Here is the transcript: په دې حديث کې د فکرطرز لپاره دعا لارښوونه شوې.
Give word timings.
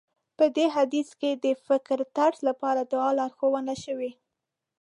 په 0.37 0.45
دې 0.55 0.65
حديث 0.75 1.09
کې 1.19 1.31
د 1.43 1.45
فکرطرز 1.65 2.39
لپاره 2.49 2.81
دعا 2.91 3.09
لارښوونه 3.19 3.73
شوې. 3.83 4.11